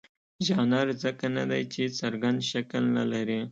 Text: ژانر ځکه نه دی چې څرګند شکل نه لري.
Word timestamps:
ژانر 0.47 0.87
ځکه 1.03 1.25
نه 1.37 1.43
دی 1.49 1.63
چې 1.73 1.81
څرګند 1.99 2.39
شکل 2.51 2.83
نه 2.97 3.03
لري. 3.11 3.41